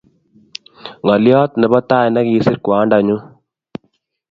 Ngolyot 1.05 1.51
nebo 1.57 1.77
tai 1.89 2.07
negisiir 2.13 2.57
kwandanyu 2.63 3.17